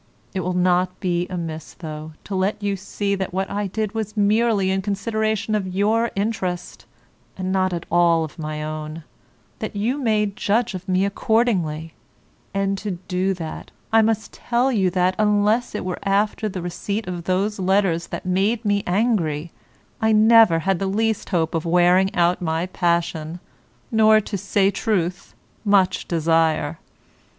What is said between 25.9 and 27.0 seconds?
desire.